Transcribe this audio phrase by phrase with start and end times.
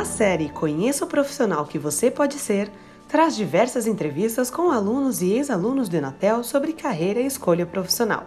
[0.00, 2.72] A série Conheça o Profissional que Você Pode Ser
[3.06, 8.24] traz diversas entrevistas com alunos e ex-alunos do Inatel sobre carreira e escolha profissional.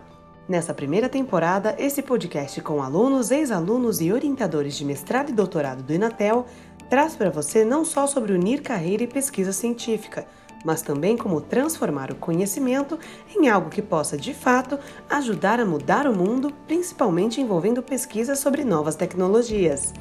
[0.48, 5.92] Nessa primeira temporada, esse podcast com alunos, ex-alunos e orientadores de mestrado e doutorado do
[5.92, 6.46] Inatel
[6.92, 10.28] traz para você não só sobre unir carreira e pesquisa científica,
[10.64, 13.00] mas também como transformar o conhecimento
[13.36, 14.78] em algo que possa, de fato,
[15.10, 19.92] ajudar a mudar o mundo, principalmente envolvendo pesquisas sobre novas tecnologias.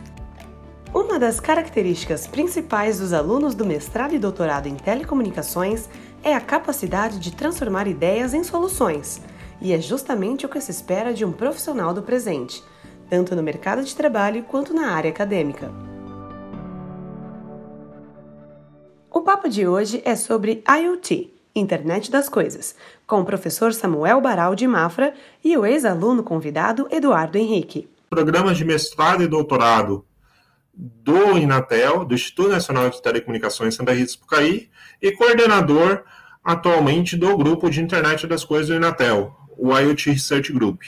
[0.95, 5.89] Uma das características principais dos alunos do mestrado e doutorado em telecomunicações
[6.23, 9.23] é a capacidade de transformar ideias em soluções,
[9.59, 12.63] e é justamente o que se espera de um profissional do presente,
[13.09, 15.73] tanto no mercado de trabalho quanto na área acadêmica.
[19.11, 22.75] O papo de hoje é sobre IoT, Internet das Coisas,
[23.07, 27.89] com o professor Samuel Baral de Mafra e o ex-aluno convidado Eduardo Henrique.
[28.11, 30.05] Programas de mestrado e doutorado
[30.75, 34.71] do Inatel, do Instituto Nacional de Telecomunicações Santa Rita Sapucaí,
[35.01, 36.05] e coordenador
[36.43, 40.83] atualmente do grupo de Internet das Coisas do Inatel, o IoT Research Group.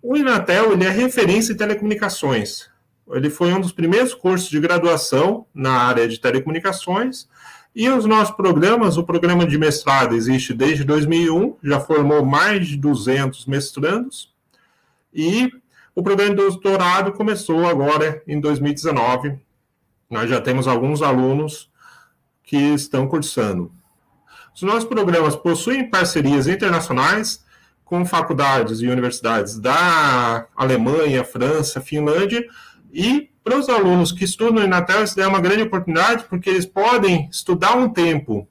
[0.00, 2.70] O Inatel ele é referência em telecomunicações.
[3.10, 7.28] Ele foi um dos primeiros cursos de graduação na área de telecomunicações
[7.74, 12.76] e os nossos programas, o programa de mestrado existe desde 2001, já formou mais de
[12.76, 14.32] 200 mestrandos
[15.12, 15.50] e
[15.94, 19.38] o programa de doutorado começou agora em 2019.
[20.08, 21.70] Nós já temos alguns alunos
[22.42, 23.70] que estão cursando.
[24.54, 27.44] Os nossos programas possuem parcerias internacionais
[27.84, 32.46] com faculdades e universidades da Alemanha, França, Finlândia,
[32.92, 36.64] e para os alunos que estudam no Inatel, isso é uma grande oportunidade, porque eles
[36.64, 38.48] podem estudar um tempo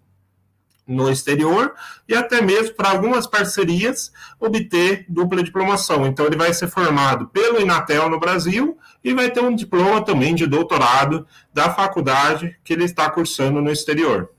[0.92, 1.74] no exterior
[2.08, 6.06] e até mesmo para algumas parcerias obter dupla diplomação.
[6.06, 10.36] Então ele vai ser formado pelo Inatel no Brasil e vai ter um diploma também
[10.36, 14.30] de doutorado da faculdade que ele está cursando no exterior.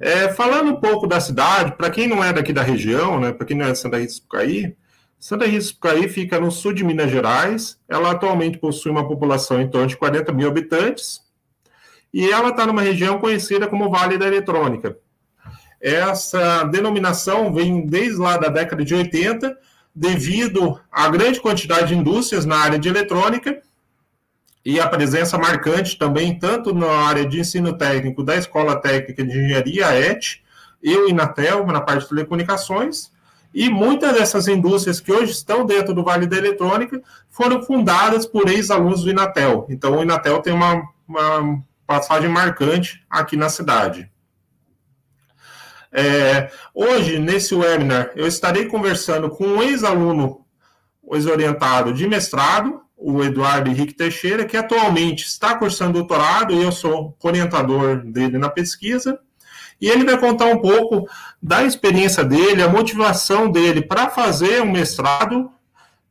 [0.00, 3.46] É, falando um pouco da cidade, para quem não é daqui da região, né, para
[3.46, 4.76] quem não é de Santa Rita do Sapucaí,
[5.18, 7.78] Santa Rita do Sapucaí fica no sul de Minas Gerais.
[7.88, 11.23] Ela atualmente possui uma população em torno de 40 mil habitantes
[12.14, 14.96] e ela está numa região conhecida como Vale da Eletrônica.
[15.80, 19.58] Essa denominação vem desde lá da década de 80,
[19.92, 23.60] devido à grande quantidade de indústrias na área de eletrônica
[24.64, 29.36] e a presença marcante também, tanto na área de ensino técnico da Escola Técnica de
[29.36, 30.40] Engenharia, a ET,
[30.80, 33.10] e o Inatel, na parte de telecomunicações,
[33.52, 38.48] e muitas dessas indústrias que hoje estão dentro do Vale da Eletrônica foram fundadas por
[38.48, 39.66] ex-alunos do Inatel.
[39.68, 44.10] Então, o Inatel tem uma, uma passagem marcante aqui na cidade.
[45.92, 50.44] É, hoje, nesse webinar, eu estarei conversando com um ex-aluno,
[51.12, 57.16] ex-orientado de mestrado, o Eduardo Henrique Teixeira, que atualmente está cursando doutorado e eu sou
[57.22, 59.20] orientador dele na pesquisa.
[59.80, 61.08] E ele vai contar um pouco
[61.42, 65.50] da experiência dele, a motivação dele para fazer um mestrado,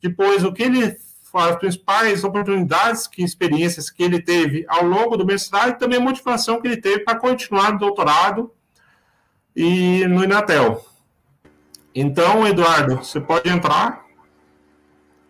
[0.01, 0.95] depois o que ele
[1.33, 6.01] as principais oportunidades que experiências que ele teve ao longo do mestrado e também a
[6.01, 8.51] motivação que ele teve para continuar no doutorado
[9.55, 10.85] e no Inatel.
[11.95, 14.05] Então, Eduardo, você pode entrar.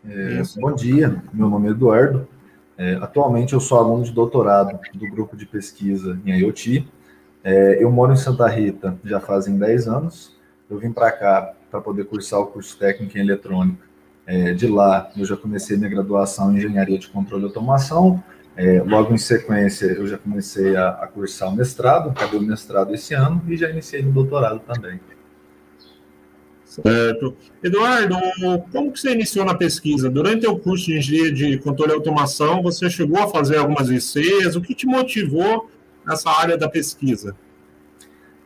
[0.06, 2.28] É, bom dia, meu nome é Eduardo.
[2.78, 6.86] É, atualmente eu sou aluno de doutorado do grupo de pesquisa em IoT.
[7.44, 10.36] É, eu moro em Santa Rita já fazem 10 anos.
[10.70, 13.93] Eu vim para cá para poder cursar o curso técnico em eletrônica
[14.26, 18.24] é, de lá, eu já comecei minha graduação em engenharia de controle e automação.
[18.56, 22.94] É, logo em sequência, eu já comecei a, a cursar o mestrado, acabei o mestrado
[22.94, 25.00] esse ano e já iniciei no doutorado também.
[26.64, 27.36] Certo.
[27.64, 28.16] Eduardo,
[28.72, 30.10] como que você iniciou na pesquisa?
[30.10, 34.56] Durante o curso de engenharia de controle e automação, você chegou a fazer algumas ICs?
[34.56, 35.70] O que te motivou
[36.06, 37.36] nessa área da pesquisa?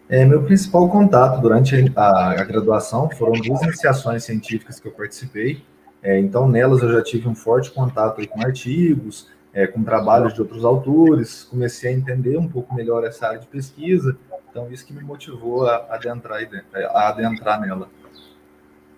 [0.09, 5.61] É, meu principal contato durante a, a, graduação foram duas iniciações científicas que eu participei.
[6.01, 10.41] É, então, nelas eu já tive um forte contato com artigos, é, com trabalhos de
[10.41, 14.17] outros autores, comecei a entender um pouco melhor essa área de pesquisa.
[14.49, 16.39] Então, isso que me motivou a adentrar,
[16.93, 17.89] a adentrar nela.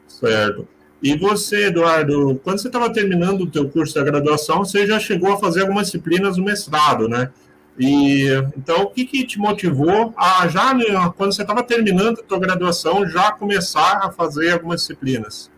[0.08, 0.68] Certo.
[1.02, 5.34] E você, Eduardo, quando você estava terminando o teu curso da graduação, você já chegou
[5.34, 7.32] a fazer algumas disciplinas no mestrado, né?
[7.78, 8.28] E
[8.58, 10.74] então, o que, que te motivou a já
[11.16, 15.50] quando você estava terminando a tua graduação já começar a fazer algumas disciplinas?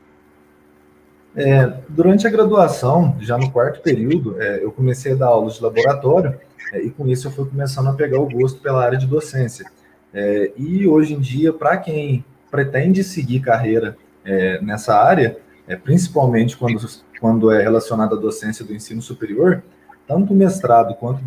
[1.35, 5.63] É, durante a graduação, já no quarto período, é, eu comecei a dar aulas de
[5.63, 6.37] laboratório
[6.73, 9.65] é, e com isso eu fui começando a pegar o gosto pela área de docência.
[10.13, 15.37] É, e hoje em dia, para quem pretende seguir carreira é, nessa área,
[15.67, 16.85] é, principalmente quando,
[17.19, 19.63] quando é relacionada à docência do ensino superior,
[20.05, 21.25] tanto o mestrado quanto o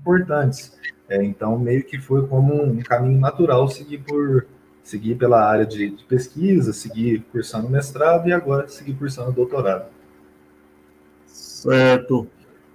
[0.00, 0.78] importantes.
[1.08, 4.46] É, então, meio que foi como um caminho natural seguir por
[4.82, 9.86] seguir pela área de, de pesquisa, seguir cursando mestrado e agora seguir cursando doutorado.
[11.26, 12.26] Certo.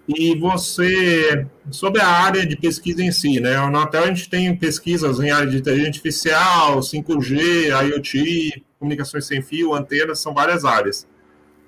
[0.07, 3.53] E você, sobre a área de pesquisa em si, né?
[3.53, 9.41] Na Anatel a gente tem pesquisas em área de inteligência artificial, 5G, IoT, comunicações sem
[9.41, 11.07] fio, antenas, são várias áreas.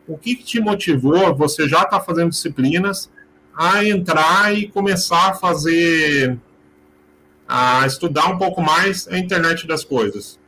[0.08, 1.36] O que, que te motivou?
[1.36, 3.10] Você já está fazendo disciplinas
[3.58, 6.38] a entrar e começar a fazer,
[7.48, 10.40] a estudar um pouco mais a internet das coisas?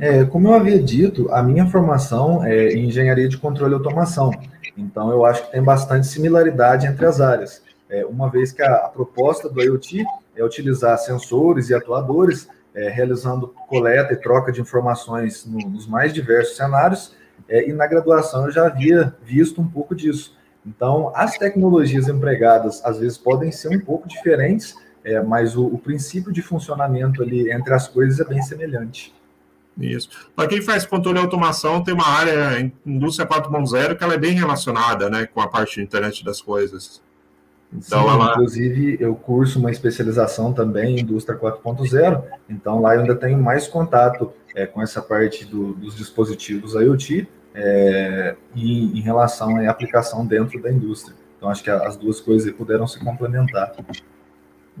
[0.00, 4.30] É, como eu havia dito, a minha formação é em engenharia de controle e automação.
[4.76, 7.62] Então, eu acho que tem bastante similaridade entre as áreas.
[7.90, 10.04] É, uma vez que a, a, proposta do IoT
[10.36, 16.14] é utilizar sensores e atuadores, é, realizando coleta e troca de informações no, nos mais
[16.14, 17.14] diversos cenários,
[17.48, 20.37] é, e na graduação eu já havia visto um pouco disso.
[20.66, 24.74] Então, as tecnologias empregadas às vezes podem ser um pouco diferentes,
[25.04, 29.14] é, mas o, o princípio de funcionamento ali entre as coisas é bem semelhante.
[29.80, 30.10] Isso.
[30.34, 34.32] Para quem faz controle e automação, tem uma área, indústria 4.0, que ela é bem
[34.32, 37.00] relacionada né, com a parte de internet das coisas.
[37.72, 38.30] Então, Sim, ela...
[38.32, 43.68] inclusive, eu curso uma especialização também em indústria 4.0, então lá eu ainda tenho mais
[43.68, 47.28] contato é, com essa parte do, dos dispositivos IoT
[47.60, 51.16] é, e em relação à aplicação dentro da indústria.
[51.36, 53.72] Então, acho que as duas coisas puderam se complementar.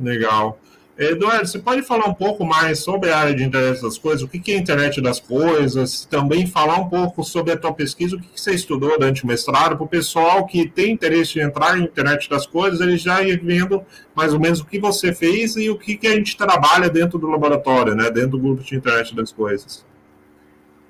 [0.00, 0.60] Legal.
[0.96, 4.22] Eduardo, você pode falar um pouco mais sobre a área de internet das coisas?
[4.22, 6.04] O que é a internet das coisas?
[6.04, 9.76] Também falar um pouco sobre a tua pesquisa, o que você estudou durante o mestrado,
[9.76, 13.40] para o pessoal que tem interesse em entrar na internet das coisas, ele já ir
[13.40, 13.84] vendo
[14.14, 17.28] mais ou menos o que você fez e o que, a gente trabalha dentro do
[17.28, 18.10] laboratório, né?
[18.10, 19.86] dentro do grupo de internet das coisas.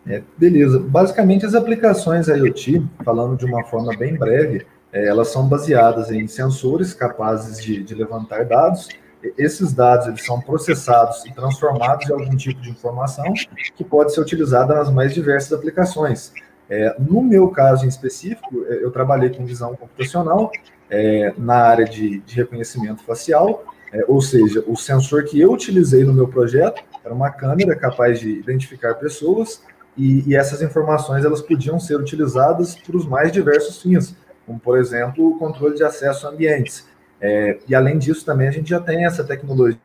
[0.07, 0.79] É, beleza.
[0.79, 6.27] Basicamente, as aplicações IoT, falando de uma forma bem breve, é, elas são baseadas em
[6.27, 8.89] sensores capazes de, de levantar dados
[9.37, 13.33] esses dados eles são processados e transformados em algum tipo de informação
[13.75, 16.33] que pode ser utilizada nas mais diversas aplicações.
[16.71, 20.51] É, no meu caso em específico, é, eu trabalhei com visão computacional
[20.91, 26.05] é, na área de, de reconhecimento facial, é, ou seja, o sensor que eu utilizei
[26.05, 29.63] no meu projeto era uma câmera capaz de identificar pessoas
[29.99, 34.17] e, e essas informações elas podiam ser utilizadas para os mais diversos fins,
[34.47, 36.87] como por exemplo o controle de acesso a ambientes.
[37.21, 39.81] É, e além disso, também a gente já tem essa tecnologia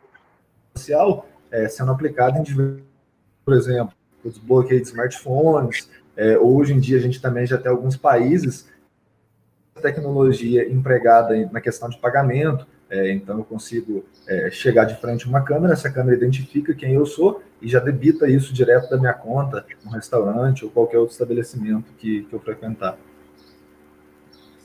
[0.75, 2.83] social é, sendo aplicada em diversos,
[3.43, 3.93] por exemplo,
[4.23, 5.89] os bloqueios de smartphones.
[6.15, 8.71] É, hoje em dia a gente também já tem alguns países
[9.81, 12.65] tecnologia empregada na questão de pagamento.
[12.89, 16.93] É, então eu consigo é, chegar de frente a uma câmera, essa câmera identifica quem
[16.93, 21.13] eu sou e já debita isso direto da minha conta, no restaurante ou qualquer outro
[21.13, 22.97] estabelecimento que, que eu frequentar.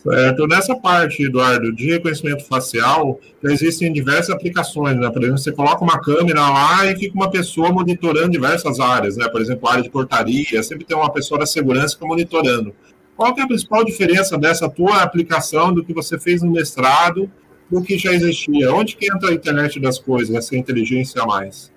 [0.03, 0.47] Certo.
[0.47, 5.11] Nessa parte, Eduardo, de reconhecimento facial, já existem diversas aplicações, né?
[5.11, 9.29] Por exemplo, você coloca uma câmera lá e fica uma pessoa monitorando diversas áreas, né?
[9.29, 12.73] Por exemplo, área de portaria, sempre tem uma pessoa da segurança que monitorando.
[13.17, 17.29] Qual é a principal diferença dessa tua aplicação do que você fez no mestrado
[17.71, 18.73] do que já existia?
[18.73, 21.73] Onde que entra a internet das coisas, essa inteligência a mais?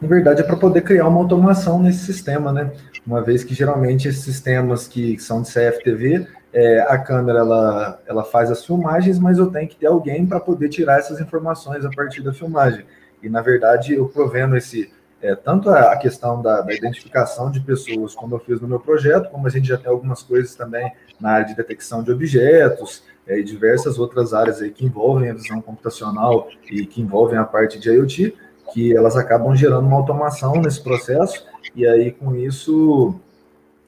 [0.00, 2.72] Na verdade, é para poder criar uma automação nesse sistema, né?
[3.06, 8.24] Uma vez que geralmente esses sistemas que são de CFTV é, a câmera ela, ela
[8.24, 11.90] faz as filmagens, mas eu tenho que ter alguém para poder tirar essas informações a
[11.90, 12.84] partir da filmagem.
[13.22, 18.12] E na verdade eu provendo esse é, tanto a, questão da, da, identificação de pessoas,
[18.12, 21.30] como eu fiz no meu projeto, como a gente já tem algumas coisas também na
[21.30, 25.62] área de detecção de objetos é, e diversas outras áreas aí que envolvem a visão
[25.62, 28.34] computacional e que envolvem a parte de IoT,
[28.74, 33.14] que elas acabam gerando uma automação nesse processo e aí com isso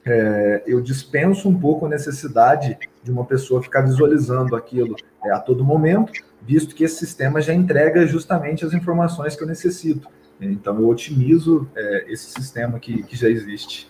[0.05, 5.39] é, eu dispenso um pouco a necessidade de uma pessoa ficar visualizando aquilo é, a
[5.39, 10.07] todo momento, visto que esse sistema já entrega justamente as informações que eu necessito.
[10.39, 13.89] Então, eu otimizo é, esse sistema que, que já existe.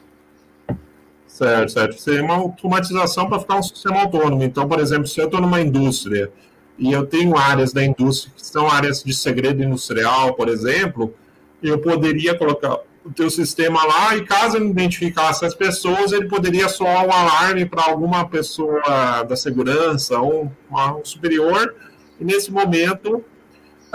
[1.27, 1.99] Certo, certo.
[1.99, 4.43] Seria uma automatização para ficar um sistema autônomo.
[4.43, 6.31] Então, por exemplo, se eu estou numa indústria
[6.77, 11.13] e eu tenho áreas da indústria que são áreas de segredo industrial, por exemplo,
[11.61, 16.67] eu poderia colocar o teu sistema lá e caso ele identificasse as pessoas, ele poderia
[16.69, 21.75] soar um alarme para alguma pessoa da segurança ou um superior
[22.19, 23.23] e nesse momento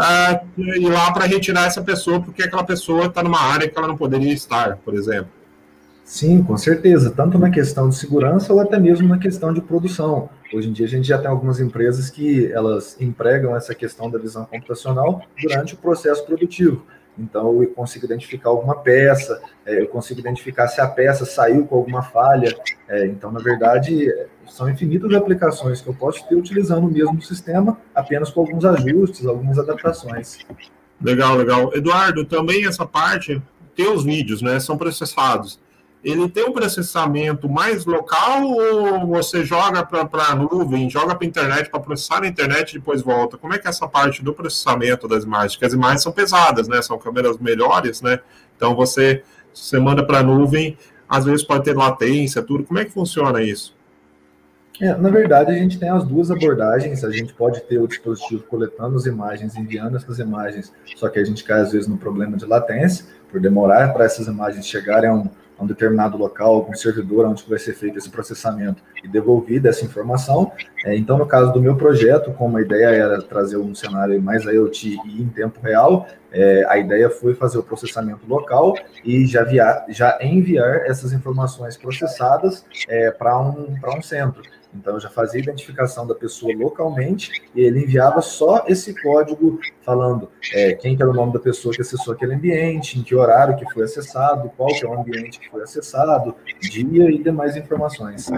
[0.00, 3.87] uh, ir lá para retirar essa pessoa porque aquela pessoa está numa área que ela
[3.87, 5.30] não poderia estar, por exemplo.
[6.04, 10.28] Sim, com certeza, tanto na questão de segurança ou até mesmo na questão de produção.
[10.52, 14.19] Hoje em dia a gente já tem algumas empresas que elas empregam essa questão da
[14.19, 16.85] visão computacional durante o processo produtivo.
[17.20, 21.76] Então, eu consigo identificar alguma peça, é, eu consigo identificar se a peça saiu com
[21.76, 22.56] alguma falha.
[22.88, 24.08] É, então, na verdade,
[24.46, 29.26] são infinitas aplicações que eu posso ter utilizando o mesmo sistema, apenas com alguns ajustes,
[29.26, 30.38] algumas adaptações.
[31.00, 31.70] Legal, legal.
[31.74, 33.40] Eduardo, também essa parte,
[33.76, 35.60] teus vídeos, né, são processados
[36.02, 41.28] ele tem um processamento mais local ou você joga para a nuvem, joga para a
[41.28, 43.37] internet para processar na internet e depois volta?
[43.37, 45.52] Como é que é essa parte do processamento das imagens?
[45.52, 46.80] Porque as imagens são pesadas, né?
[46.80, 48.21] São câmeras melhores, né?
[48.57, 50.76] Então você, você manda para a nuvem,
[51.09, 52.64] às vezes pode ter latência, tudo.
[52.64, 53.78] Como é que funciona isso?
[54.80, 57.04] É, na verdade, a gente tem as duas abordagens.
[57.04, 61.25] A gente pode ter o dispositivo coletando as imagens, enviando essas imagens, só que a
[61.25, 65.14] gente cai às vezes no problema de latência, por demorar para essas imagens chegarem a
[65.14, 65.28] um,
[65.61, 69.85] a um determinado local, algum servidor onde vai ser feito esse processamento e devolvida essa
[69.85, 70.50] informação.
[70.85, 74.45] É, então, no caso do meu projeto, como a ideia era trazer um cenário mais
[74.45, 79.42] IoT e em tempo real, é, a ideia foi fazer o processamento local e já,
[79.44, 84.42] via, já enviar essas informações processadas é, para um, um centro.
[84.72, 89.58] Então, eu já fazia a identificação da pessoa localmente e ele enviava só esse código
[89.82, 93.14] falando é, quem que era o nome da pessoa que acessou aquele ambiente, em que
[93.14, 97.56] horário que foi acessado, qual que é o ambiente que foi acessado, dia e demais
[97.56, 98.30] informações.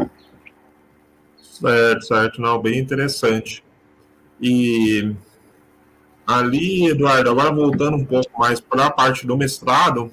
[1.39, 2.41] Certo, certo.
[2.41, 3.63] Não, bem interessante.
[4.41, 5.15] E
[6.27, 10.11] ali, Eduardo, agora voltando um pouco mais para a parte do mestrado,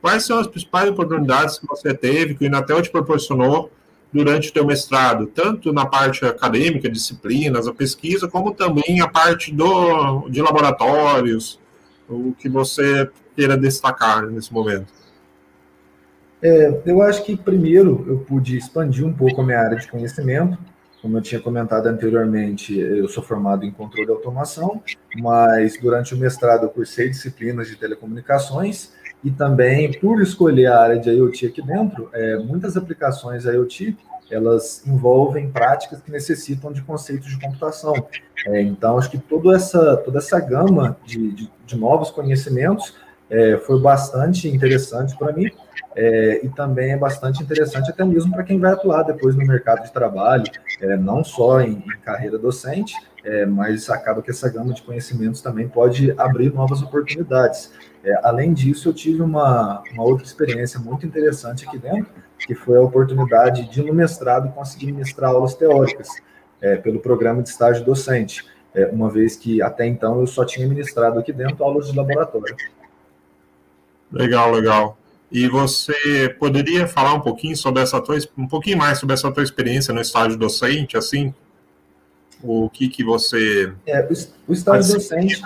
[0.00, 3.70] quais são as principais oportunidades que você teve, que o Inatel te proporcionou
[4.12, 9.52] durante o teu mestrado, tanto na parte acadêmica, disciplinas, a pesquisa, como também a parte
[9.52, 11.60] do, de laboratórios,
[12.08, 14.92] o que você queira destacar nesse momento?
[16.42, 20.58] É, eu acho que primeiro eu pude expandir um pouco a minha área de conhecimento.
[21.02, 24.82] Como eu tinha comentado anteriormente, eu sou formado em controle de automação,
[25.16, 28.92] mas durante o mestrado eu cursei disciplinas de telecomunicações
[29.24, 33.96] e também por escolher a área de IoT aqui dentro, é, muitas aplicações IoT
[34.30, 37.94] elas envolvem práticas que necessitam de conceitos de computação.
[38.46, 42.94] É, então, acho que toda essa, toda essa gama de, de, de novos conhecimentos
[43.28, 45.50] é, foi bastante interessante para mim
[45.96, 49.82] é, e também é bastante interessante até mesmo para quem vai atuar depois no mercado
[49.82, 50.44] de trabalho,
[50.80, 52.94] é, não só em, em carreira docente,
[53.24, 57.72] é, mas acaba que essa gama de conhecimentos também pode abrir novas oportunidades.
[58.02, 62.78] É, além disso, eu tive uma, uma outra experiência muito interessante aqui dentro, que foi
[62.78, 66.08] a oportunidade de, no mestrado, conseguir ministrar aulas teóricas
[66.60, 70.66] é, pelo programa de estágio docente, é, uma vez que até então eu só tinha
[70.66, 72.56] ministrado aqui dentro aulas de laboratório.
[74.12, 74.99] Legal, legal.
[75.30, 79.44] E você poderia falar um pouquinho sobre essa tua, um pouquinho mais sobre essa tua
[79.44, 81.32] experiência no estágio docente, assim,
[82.42, 83.72] o que que você...
[83.86, 84.08] É,
[84.48, 85.40] o, estágio docente...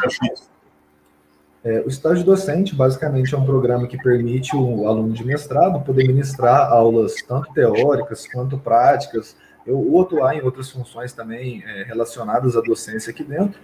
[1.62, 6.06] É, o estágio docente, basicamente, é um programa que permite o aluno de mestrado poder
[6.06, 9.36] ministrar aulas tanto teóricas quanto práticas,
[9.66, 13.58] ou atuar em outras funções também é, relacionadas à docência aqui dentro.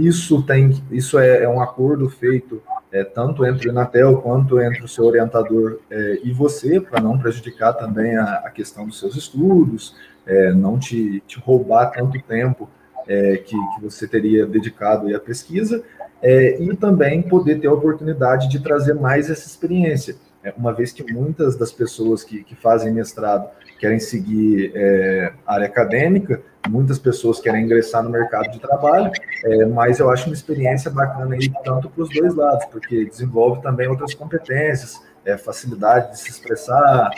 [0.00, 4.82] Isso tem, isso é, é um acordo feito é, tanto entre o Inatel quanto entre
[4.82, 9.14] o seu orientador é, e você, para não prejudicar também a, a, questão dos seus
[9.14, 9.94] estudos,
[10.26, 12.68] é, não te, te, roubar tanto tempo
[13.06, 15.84] é, que, que, você teria dedicado à pesquisa,
[16.22, 20.92] é, e também poder ter a oportunidade de trazer mais essa experiência, é, uma vez
[20.92, 23.48] que muitas das pessoas que, que fazem mestrado
[23.80, 29.10] querem seguir é, área acadêmica, muitas pessoas querem ingressar no mercado de trabalho,
[29.42, 33.62] é, mas eu acho uma experiência bacana aí tanto para os dois lados, porque desenvolve
[33.62, 37.10] também outras competências, é, facilidade de se expressar.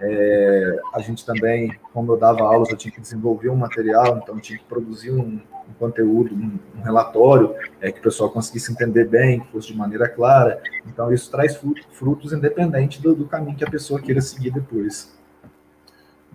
[0.00, 4.38] É, a gente também, como eu dava aulas, eu tinha que desenvolver um material, então
[4.38, 9.06] tinha que produzir um, um conteúdo, um, um relatório é, que o pessoal conseguisse entender
[9.08, 10.62] bem, que fosse de maneira clara.
[10.86, 15.12] Então, isso traz frutos independente do, do caminho que a pessoa queira seguir depois.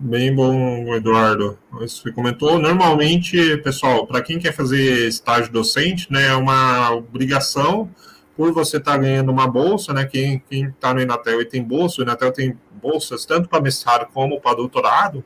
[0.02, 1.58] Bem bom, Eduardo.
[1.72, 2.58] Você comentou.
[2.58, 7.90] Normalmente, pessoal, para quem quer fazer estágio docente, né, é uma obrigação
[8.34, 10.06] por você estar tá ganhando uma bolsa, né?
[10.06, 14.40] Quem está no Inatel e tem bolsa, o Inatel tem bolsas tanto para mestrado como
[14.40, 15.22] para doutorado.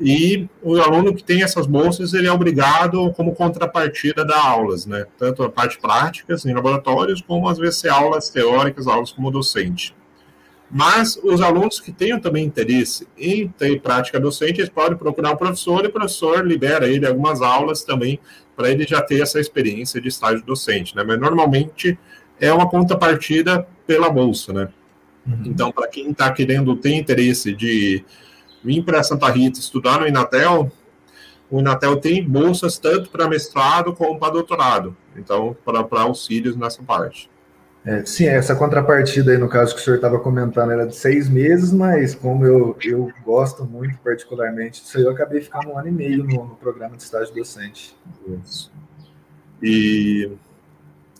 [0.00, 5.06] E o aluno que tem essas bolsas, ele é obrigado como contrapartida dar aulas, né?
[5.16, 9.94] Tanto a parte práticas em laboratórios, como às vezes aulas teóricas, aulas como docente.
[10.70, 15.36] Mas os alunos que tenham também interesse em ter prática docente, eles podem procurar o
[15.36, 18.20] professor e o professor libera ele algumas aulas também
[18.56, 21.02] para ele já ter essa experiência de estágio docente, né?
[21.02, 21.98] Mas normalmente
[22.38, 24.68] é uma contrapartida pela bolsa, né?
[25.26, 25.42] Uhum.
[25.46, 28.04] Então, para quem está querendo ter interesse de
[28.62, 30.70] vir para Santa Rita estudar no Inatel,
[31.50, 37.28] o Inatel tem bolsas tanto para mestrado como para doutorado, então, para auxílios nessa parte.
[37.84, 41.30] É, sim, essa contrapartida aí, no caso que o senhor estava comentando, era de seis
[41.30, 45.88] meses, mas como eu, eu gosto muito particularmente disso aí, eu acabei ficando um ano
[45.88, 47.96] e meio no, no programa de estágio docente.
[48.44, 48.70] Isso.
[49.62, 50.30] E,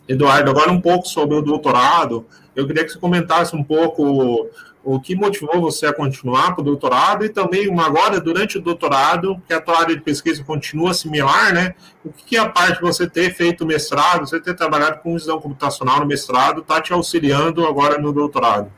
[0.06, 4.50] Eduardo, agora um pouco sobre o doutorado, eu queria que você comentasse um pouco
[4.82, 8.62] o que motivou você a continuar para o doutorado e também uma agora durante o
[8.62, 11.74] doutorado, que a tua área de pesquisa continua similar, né?
[12.04, 16.00] O que a parte de você ter feito mestrado, você ter trabalhado com visão computacional
[16.00, 18.72] no mestrado, está te auxiliando agora no doutorado?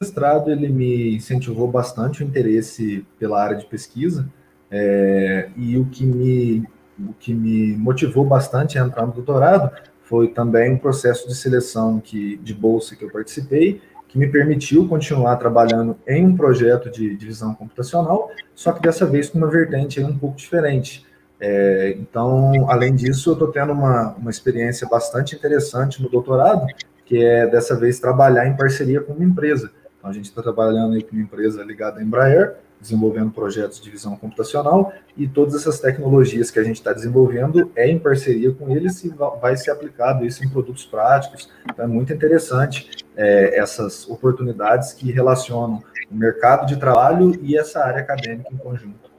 [0.00, 4.28] O mestrado ele me incentivou bastante o interesse pela área de pesquisa
[4.70, 6.64] é, e o que me
[6.98, 9.70] o que me motivou bastante a entrar no doutorado
[10.10, 14.88] foi também um processo de seleção que, de bolsa que eu participei, que me permitiu
[14.88, 20.00] continuar trabalhando em um projeto de divisão computacional, só que dessa vez com uma vertente
[20.00, 21.06] um pouco diferente.
[21.38, 26.66] É, então, além disso, eu estou tendo uma, uma experiência bastante interessante no doutorado,
[27.06, 29.70] que é dessa vez trabalhar em parceria com uma empresa.
[29.96, 33.90] Então, a gente está trabalhando aí com uma empresa ligada à Embraer, desenvolvendo projetos de
[33.90, 38.74] visão computacional e todas essas tecnologias que a gente está desenvolvendo é em parceria com
[38.74, 41.50] eles e vai ser aplicado isso em produtos práticos.
[41.68, 47.84] Então é muito interessante é, essas oportunidades que relacionam o mercado de trabalho e essa
[47.84, 49.10] área acadêmica em conjunto.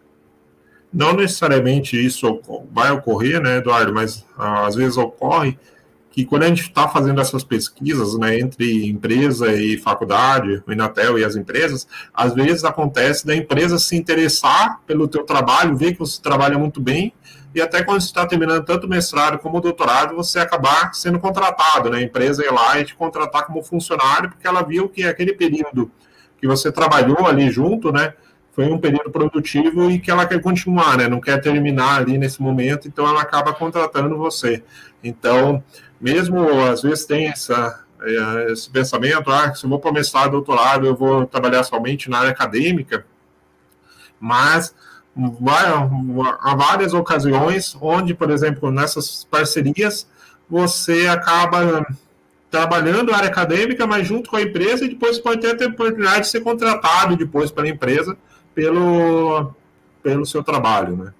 [0.91, 2.41] Não necessariamente isso
[2.71, 5.57] vai ocorrer, né, Eduardo, mas ah, às vezes ocorre
[6.11, 11.17] que quando a gente está fazendo essas pesquisas, né, entre empresa e faculdade, o Inatel
[11.17, 15.99] e as empresas, às vezes acontece da empresa se interessar pelo teu trabalho, ver que
[15.99, 17.13] você trabalha muito bem,
[17.55, 21.99] e até quando você está terminando tanto mestrado como doutorado, você acabar sendo contratado, né,
[21.99, 25.89] a empresa ir lá e te contratar como funcionário, porque ela viu que aquele período
[26.39, 28.13] que você trabalhou ali junto, né,
[28.53, 32.41] foi um período produtivo e que ela quer continuar, né, não quer terminar ali nesse
[32.41, 34.63] momento, então ela acaba contratando você.
[35.03, 35.63] Então,
[35.99, 40.95] mesmo às vezes tem essa, é, esse pensamento, ah, se eu vou para doutorado, eu
[40.95, 43.05] vou trabalhar somente na área acadêmica,
[44.19, 44.75] mas
[45.15, 45.65] vai,
[46.41, 50.07] há várias ocasiões onde, por exemplo, nessas parcerias,
[50.49, 51.85] você acaba
[52.49, 56.21] trabalhando na área acadêmica, mas junto com a empresa, e depois pode ter a oportunidade
[56.21, 58.17] de ser contratado depois pela empresa
[58.53, 59.51] pelo,
[60.03, 61.13] pelo seu trabalho, né?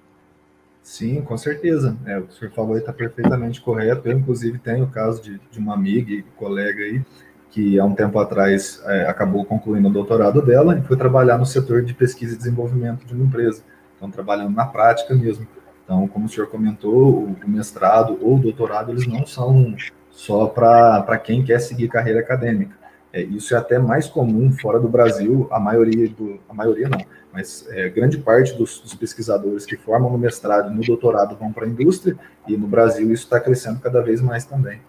[0.82, 1.96] Sim, com certeza.
[2.04, 4.08] É, o que o senhor falou está perfeitamente correto.
[4.08, 7.02] Eu, inclusive, tenho o caso de, de uma amiga e colega aí,
[7.50, 11.46] que há um tempo atrás é, acabou concluindo o doutorado dela e foi trabalhar no
[11.46, 13.62] setor de pesquisa e desenvolvimento de uma empresa.
[13.96, 15.46] Então, trabalhando na prática mesmo.
[15.84, 19.76] Então, como o senhor comentou, o, mestrado ou o doutorado, eles não são
[20.10, 22.74] só para quem quer seguir carreira acadêmica.
[23.12, 26.98] É, isso é até mais comum fora do Brasil, a maioria, do, a maioria não,
[27.32, 31.52] mas é, grande parte dos, dos, pesquisadores que formam no mestrado e no doutorado vão
[31.52, 32.16] para a indústria,
[32.46, 34.80] e no Brasil isso está crescendo cada vez mais também.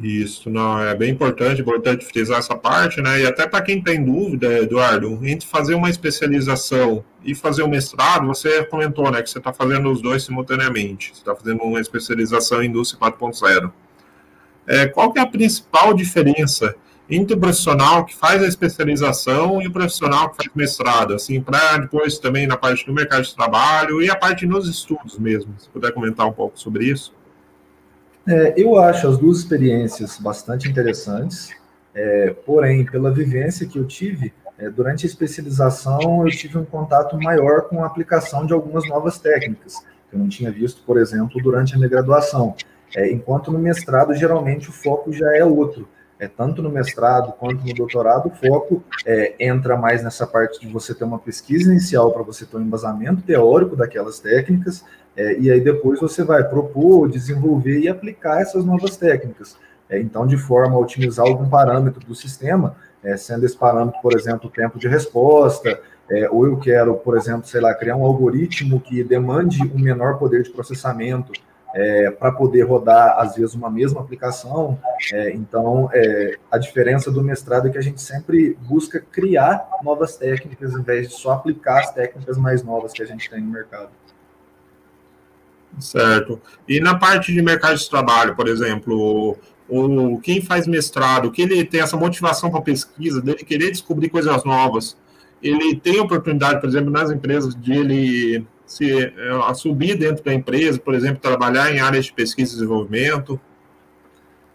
[0.00, 3.20] Isso, não, é bem importante, importante frisar essa parte, né?
[3.20, 8.24] E até para quem tem dúvida, Eduardo, entre fazer uma especialização e fazer um mestrado,
[8.26, 11.08] você comentou, né, que você está fazendo os dois simultaneamente.
[11.08, 13.72] Você está fazendo uma especialização em indústria 4.0.
[14.68, 16.76] É, qual que é a principal diferença
[17.10, 21.78] entre o profissional que faz a especialização e o profissional que faz mestrado, assim, para
[21.78, 25.54] depois também na parte do mercado de trabalho e a parte nos estudos mesmo.
[25.58, 27.14] Se puder comentar um pouco sobre isso.
[28.26, 31.50] É, eu acho as duas experiências bastante interessantes,
[31.94, 37.16] é, porém, pela vivência que eu tive, é, durante a especialização, eu tive um contato
[37.16, 39.78] maior com a aplicação de algumas novas técnicas,
[40.10, 42.54] que eu não tinha visto, por exemplo, durante a minha graduação.
[42.94, 47.64] É, enquanto no mestrado, geralmente, o foco já é outro é, tanto no mestrado quanto
[47.64, 52.10] no doutorado, o foco é, entra mais nessa parte de você ter uma pesquisa inicial
[52.10, 54.84] para você ter um embasamento teórico daquelas técnicas,
[55.16, 59.56] é, e aí depois você vai propor, desenvolver e aplicar essas novas técnicas.
[59.88, 64.14] É, então, de forma a otimizar algum parâmetro do sistema, é, sendo esse parâmetro, por
[64.14, 68.04] exemplo, o tempo de resposta, é, ou eu quero, por exemplo, sei lá, criar um
[68.04, 71.32] algoritmo que demande um menor poder de processamento,
[71.74, 74.78] é, para poder rodar, às vezes, uma mesma aplicação.
[75.12, 80.16] É, então, é, a diferença do mestrado é que a gente sempre busca criar novas
[80.16, 83.50] técnicas, em vez de só aplicar as técnicas mais novas que a gente tem no
[83.50, 83.90] mercado.
[85.78, 86.40] Certo.
[86.66, 89.36] E na parte de mercado de trabalho, por exemplo,
[89.68, 94.42] o, quem faz mestrado, que ele tem essa motivação para pesquisa, dele querer descobrir coisas
[94.44, 94.96] novas,
[95.42, 100.78] ele tem oportunidade, por exemplo, nas empresas de ele se é, subir dentro da empresa,
[100.78, 103.40] por exemplo, trabalhar em áreas de pesquisa e desenvolvimento?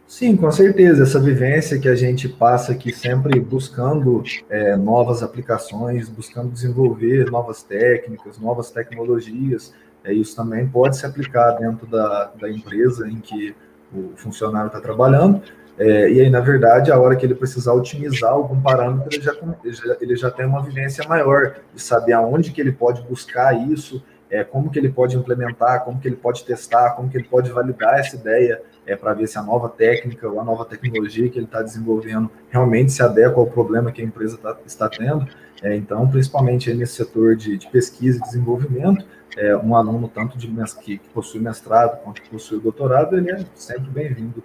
[0.07, 1.03] Sim, com certeza.
[1.03, 7.63] Essa vivência que a gente passa aqui sempre buscando é, novas aplicações, buscando desenvolver novas
[7.63, 9.73] técnicas, novas tecnologias,
[10.03, 13.55] é, isso também pode se aplicar dentro da, da empresa em que
[13.91, 15.41] o funcionário está trabalhando.
[15.77, 19.97] É, e aí, na verdade, a hora que ele precisar otimizar algum parâmetro, ele já,
[19.99, 24.43] ele já, tem uma vivência maior de saber aonde que ele pode buscar isso, é,
[24.43, 27.99] como que ele pode implementar, como que ele pode testar, como que ele pode validar
[27.99, 31.45] essa ideia é, para ver se a nova técnica ou a nova tecnologia que ele
[31.45, 35.27] está desenvolvendo realmente se adequa ao problema que a empresa tá, está tendo.
[35.61, 39.05] É, então, principalmente nesse setor de, de, pesquisa e desenvolvimento,
[39.37, 40.47] é, um aluno tanto de
[40.81, 44.43] que, que possui mestrado quanto que possui doutorado, ele é sempre bem-vindo.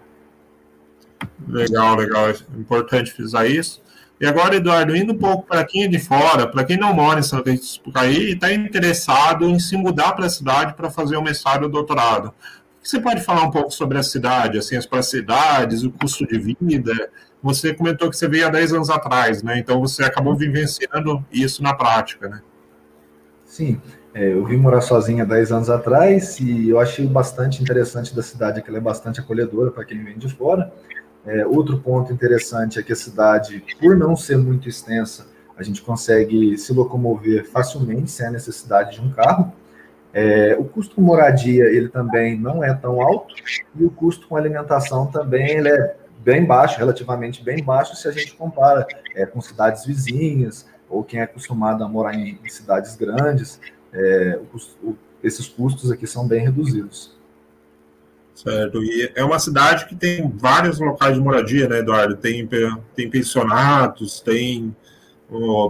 [1.47, 2.29] Legal, legal.
[2.29, 3.83] É importante frisar isso.
[4.21, 7.21] E agora, Eduardo, indo um pouco para quem é de fora, para quem não mora
[7.21, 11.17] em Santa Cruz Sapucaí e está interessado em se mudar para a cidade para fazer
[11.17, 12.35] o mestrado ou doutorado,
[12.83, 17.11] você pode falar um pouco sobre a cidade, assim, as facilidades, o custo de vida?
[17.43, 19.59] Você comentou que você veio há 10 anos atrás, né?
[19.59, 22.41] Então você acabou vivenciando isso na prática, né?
[23.45, 23.81] Sim,
[24.15, 28.23] é, eu vim morar sozinho há 10 anos atrás e eu achei bastante interessante da
[28.23, 30.73] cidade que ela é bastante acolhedora para quem vem de fora.
[31.27, 35.27] É, outro ponto interessante é que a cidade, por não ser muito extensa,
[35.57, 39.53] a gente consegue se locomover facilmente sem a necessidade de um carro.
[40.13, 43.35] É, o custo com moradia ele também não é tão alto
[43.77, 48.11] e o custo com alimentação também ele é bem baixo, relativamente bem baixo, se a
[48.11, 52.97] gente compara é, com cidades vizinhas ou quem é acostumado a morar em, em cidades
[52.97, 53.61] grandes,
[53.93, 57.18] é, o, o, esses custos aqui são bem reduzidos.
[58.43, 62.17] Certo, e é uma cidade que tem vários locais de moradia, né, Eduardo?
[62.17, 62.49] Tem,
[62.95, 64.77] tem pensionatos, tem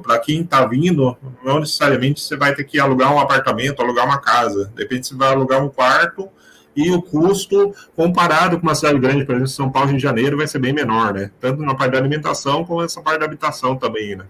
[0.02, 4.20] para quem está vindo, não necessariamente você vai ter que alugar um apartamento, alugar uma
[4.20, 4.70] casa.
[4.76, 6.28] De repente você vai alugar um quarto
[6.76, 10.36] e o custo, comparado com uma cidade grande, por exemplo, São Paulo, Rio de Janeiro,
[10.36, 11.30] vai ser bem menor, né?
[11.40, 14.26] Tanto na parte da alimentação como essa parte da habitação também, né?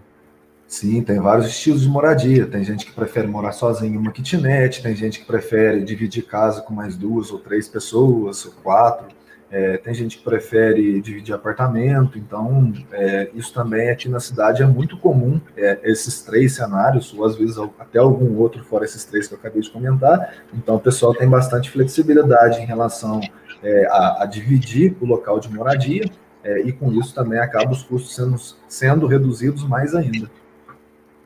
[0.69, 2.45] Sim, tem vários estilos de moradia.
[2.45, 6.61] Tem gente que prefere morar sozinho em uma kitnet, tem gente que prefere dividir casa
[6.61, 9.07] com mais duas ou três pessoas, ou quatro.
[9.49, 14.65] É, tem gente que prefere dividir apartamento, então é, isso também aqui na cidade é
[14.67, 19.27] muito comum, é, esses três cenários, ou às vezes até algum outro fora esses três
[19.27, 20.35] que eu acabei de comentar.
[20.53, 23.19] Então o pessoal tem bastante flexibilidade em relação
[23.63, 26.05] é, a, a, dividir o local de moradia,
[26.43, 28.35] é, e com isso também acaba os custos sendo,
[28.67, 30.29] sendo reduzidos mais ainda.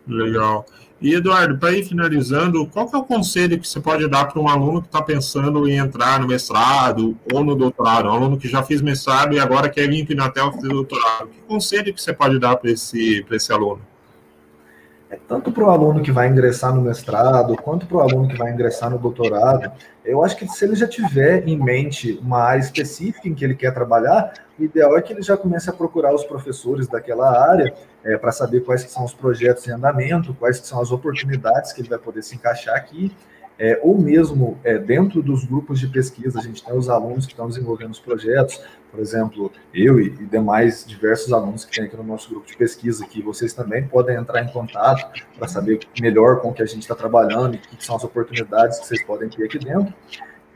[0.07, 0.65] Legal.
[1.01, 4.47] E, Eduardo, para ir finalizando, qual é o conselho que você pode dar para um
[4.47, 8.07] aluno que está pensando em entrar no mestrado ou no doutorado?
[8.07, 11.27] Um aluno que já fez mestrado e agora quer vir para o fazer doutorado.
[11.27, 13.81] Que conselho que você pode dar para esse, esse aluno?
[15.13, 18.35] É tanto para o aluno que vai ingressar no mestrado, quanto para o aluno que
[18.35, 19.71] vai ingressar no doutorado,
[20.03, 23.53] eu acho que se ele já tiver em mente uma área específica em que ele
[23.53, 27.71] quer trabalhar, o ideal é que ele já comece a procurar os professores daquela área
[28.03, 31.89] é, para saber quais são os projetos em andamento, quais são as oportunidades que ele
[31.89, 33.15] vai poder se encaixar aqui
[33.57, 37.33] é, ou mesmo é, dentro dos grupos de pesquisa, a gente tem os alunos que
[37.33, 41.97] estão desenvolvendo os projetos, por exemplo, eu e, e, demais diversos alunos que tem aqui
[41.97, 46.41] no nosso grupo de pesquisa, que vocês também podem entrar em contato para saber melhor
[46.41, 49.29] com o que a gente está trabalhando e que são as oportunidades que vocês podem
[49.29, 49.93] ter aqui dentro.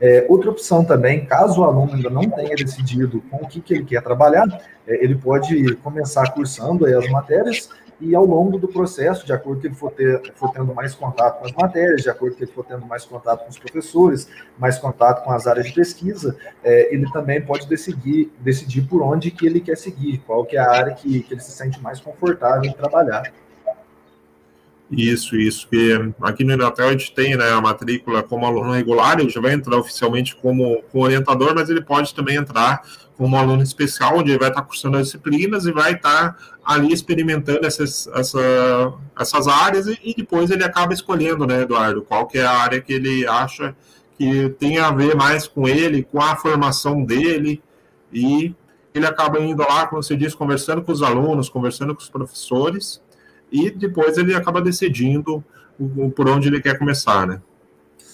[0.00, 3.74] É, outra opção também, caso o aluno ainda não tenha decidido com o que, que
[3.74, 4.46] ele quer trabalhar,
[4.86, 7.68] é, ele pode começar cursando as matérias
[8.00, 11.40] e ao longo do processo, de acordo que ele for, ter, for tendo mais contato
[11.40, 14.78] com as matérias, de acordo que ele for tendo mais contato com os professores, mais
[14.78, 19.46] contato com as áreas de pesquisa, é, ele também pode decidir, decidir por onde que
[19.46, 22.64] ele quer seguir, qual que é a área que, que ele se sente mais confortável
[22.64, 23.32] em trabalhar.
[24.90, 25.68] Isso, isso.
[25.70, 29.40] E aqui no Inatel a gente tem né, a matrícula como aluno regular, ele já
[29.40, 32.82] vai entrar oficialmente como, como orientador, mas ele pode também entrar
[33.16, 37.66] como aluno especial, onde ele vai estar cursando as disciplinas e vai estar ali experimentando
[37.66, 42.46] essas, essa, essas áreas e, e, depois ele acaba escolhendo, né, Eduardo, qual que é
[42.46, 43.76] a área que ele acha
[44.16, 47.62] que tem a ver mais com ele, com a formação dele
[48.12, 48.54] e
[48.94, 53.02] ele acaba indo lá, como você disse, conversando com os alunos, conversando com os professores
[53.50, 55.44] e depois ele acaba decidindo
[56.14, 57.40] por onde ele quer começar, né?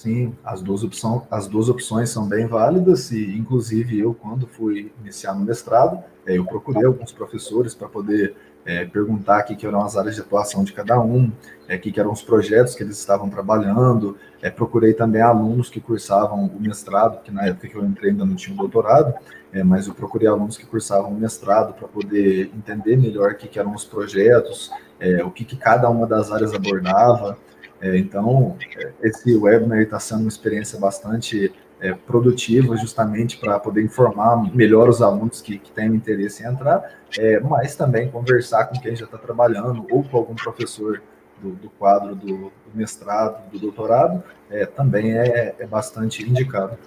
[0.05, 4.93] Sim, as duas, opção, as duas opções são bem válidas e, inclusive, eu, quando fui
[5.01, 8.37] iniciar no mestrado, é, eu procurei alguns professores para poder
[8.67, 11.33] é, perguntar aqui que eram as áreas de atuação de cada um,
[11.67, 16.49] é, que eram os projetos que eles estavam trabalhando, é, procurei também alunos que cursavam
[16.49, 19.15] o mestrado, que na época que eu entrei ainda não tinha o doutorado,
[19.55, 23.49] é, mas eu procurei alunos que cursavam o mestrado para poder entender melhor o que,
[23.49, 27.39] que eram os projetos, é, o que, que cada uma das áreas abordava,
[27.81, 28.57] é, então,
[29.03, 35.03] esse webinar está sendo uma experiência bastante é, produtiva, justamente para poder informar melhor os
[35.03, 39.19] alunos que, que têm interesse em entrar, é, mas também conversar com quem já está
[39.19, 41.03] trabalhando ou com algum professor
[41.43, 46.79] do, do quadro do, do, mestrado, do doutorado, é, também é, é bastante indicado.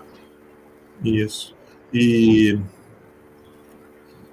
[1.04, 1.56] Isso.
[1.94, 2.60] E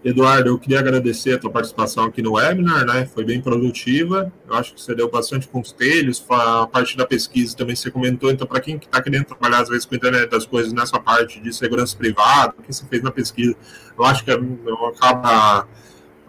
[0.04, 3.06] Eduardo, eu queria agradecer a tua participação aqui no webinar, né?
[3.06, 4.30] Foi bem produtiva.
[4.46, 8.30] Eu acho que você deu bastante conselhos, a parte da pesquisa também você comentou.
[8.30, 11.40] Então, para quem está querendo trabalhar às vezes com a internet das coisas nessa parte
[11.40, 13.56] de segurança privada, o que você fez na pesquisa,
[13.98, 15.66] eu acho que é, acaba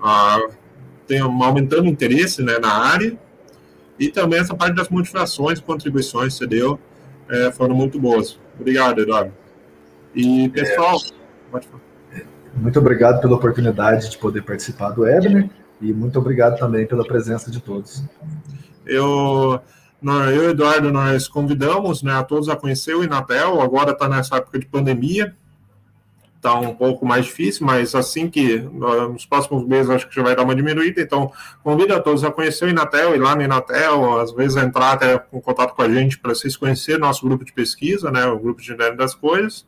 [0.02, 0.48] a,
[1.06, 3.20] tem, aumentando o interesse né, na área.
[4.00, 6.80] E também essa parte das motivações, contribuições que você deu,
[7.30, 8.40] é, foram muito boas.
[8.58, 9.34] Obrigado, Eduardo.
[10.14, 11.52] E, pessoal, é.
[11.52, 11.85] pode falar.
[12.56, 15.50] Muito obrigado pela oportunidade de poder participar do webinar
[15.82, 18.04] e muito obrigado também pela presença de todos.
[18.86, 19.60] Eu,
[20.02, 24.38] eu e Eduardo, nós convidamos né, a todos a conhecer o Inatel, agora está nessa
[24.38, 25.36] época de pandemia,
[26.38, 30.36] está um pouco mais difícil, mas assim que nos próximos meses acho que já vai
[30.36, 31.32] dar uma diminuída, então
[31.64, 35.26] convido a todos a conhecer o Inatel, ir lá no Inatel, às vezes entrar até
[35.34, 38.62] em contato com a gente para vocês conhecerem nosso grupo de pesquisa, né, o grupo
[38.62, 39.66] de internet das coisas,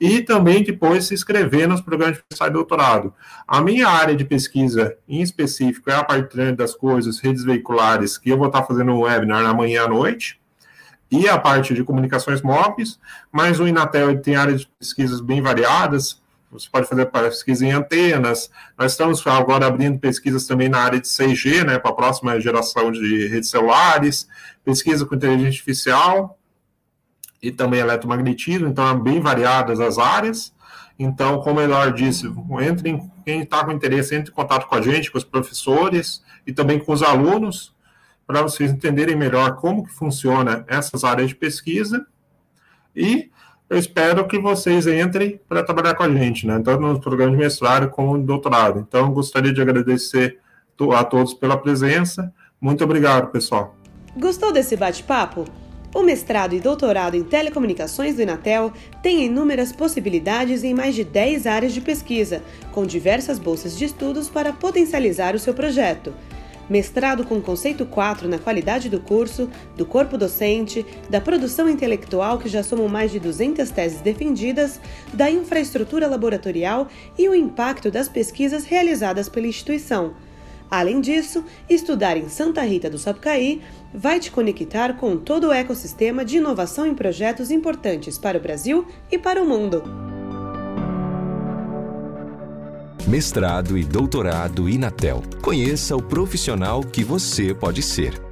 [0.00, 3.14] e também depois se inscrever nos programas de pesquisa e doutorado.
[3.46, 8.30] A minha área de pesquisa, em específico, é a parte das coisas, redes veiculares, que
[8.30, 10.40] eu vou estar fazendo um webinar amanhã à noite,
[11.10, 12.98] e a parte de comunicações móveis,
[13.30, 18.48] mas o Inatel tem áreas de pesquisas bem variadas, você pode fazer pesquisa em antenas,
[18.78, 22.92] nós estamos agora abrindo pesquisas também na área de 6G, né, para a próxima geração
[22.92, 24.28] de redes celulares,
[24.64, 26.38] pesquisa com inteligência artificial,
[27.44, 30.54] e também eletromagnetismo, então é bem variadas as áreas.
[30.98, 32.26] Então, como o disse,
[32.62, 36.24] entre em, quem está com interesse, entre em contato com a gente, com os professores
[36.46, 37.74] e também com os alunos,
[38.26, 42.06] para vocês entenderem melhor como que funciona essas áreas de pesquisa.
[42.96, 43.30] E
[43.68, 46.58] eu espero que vocês entrem para trabalhar com a gente, né?
[46.64, 48.78] tanto no programa de mestrado como no doutorado.
[48.78, 50.38] Então, gostaria de agradecer
[50.96, 52.32] a todos pela presença.
[52.58, 53.76] Muito obrigado, pessoal.
[54.16, 55.44] Gostou desse bate-papo?
[55.94, 61.46] O mestrado e doutorado em telecomunicações do Inatel tem inúmeras possibilidades em mais de 10
[61.46, 66.12] áreas de pesquisa, com diversas bolsas de estudos para potencializar o seu projeto.
[66.68, 72.48] Mestrado com conceito 4 na qualidade do curso, do corpo docente, da produção intelectual, que
[72.48, 74.80] já somam mais de 200 teses defendidas,
[75.12, 80.14] da infraestrutura laboratorial e o impacto das pesquisas realizadas pela instituição.
[80.74, 83.62] Além disso, estudar em Santa Rita do Sapucaí
[83.94, 88.84] vai te conectar com todo o ecossistema de inovação em projetos importantes para o Brasil
[89.08, 89.84] e para o mundo.
[93.06, 95.22] Mestrado e doutorado Inatel.
[95.40, 98.23] Conheça o profissional que você pode ser.